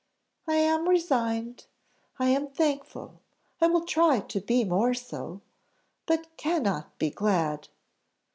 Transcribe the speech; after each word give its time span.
"I 0.47 0.55
am 0.55 0.89
resigned 0.89 1.67
I 2.17 2.29
am 2.29 2.47
thankful 2.47 3.21
I 3.61 3.67
will 3.67 3.85
try 3.85 4.19
to 4.19 4.39
be 4.41 4.63
more 4.63 4.95
so 4.95 5.41
but 6.07 6.35
cannot 6.37 6.97
be 6.97 7.11
glad." 7.11 7.67